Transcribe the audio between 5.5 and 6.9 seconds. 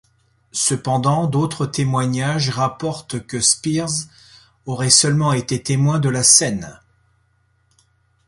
témoin de la scène.